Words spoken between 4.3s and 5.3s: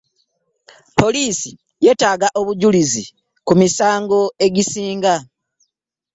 egisinga.